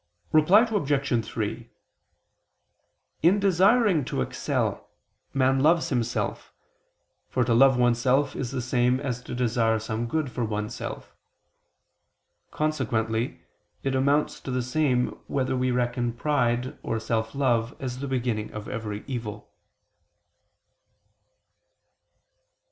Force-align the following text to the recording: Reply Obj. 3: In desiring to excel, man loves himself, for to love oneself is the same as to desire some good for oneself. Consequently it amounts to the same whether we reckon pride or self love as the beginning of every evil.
Reply 0.31 0.61
Obj. 0.61 1.23
3: 1.25 1.69
In 3.21 3.39
desiring 3.39 4.03
to 4.05 4.23
excel, 4.23 4.89
man 5.31 5.59
loves 5.59 5.89
himself, 5.89 6.51
for 7.29 7.43
to 7.43 7.53
love 7.53 7.77
oneself 7.77 8.35
is 8.35 8.49
the 8.49 8.63
same 8.63 8.99
as 8.99 9.21
to 9.21 9.35
desire 9.35 9.77
some 9.77 10.07
good 10.07 10.31
for 10.31 10.43
oneself. 10.43 11.13
Consequently 12.49 13.41
it 13.83 13.93
amounts 13.93 14.39
to 14.39 14.49
the 14.49 14.63
same 14.63 15.09
whether 15.27 15.55
we 15.55 15.69
reckon 15.69 16.13
pride 16.13 16.79
or 16.81 16.99
self 16.99 17.35
love 17.35 17.75
as 17.79 17.99
the 17.99 18.07
beginning 18.07 18.51
of 18.53 18.67
every 18.67 19.03
evil. 19.05 19.51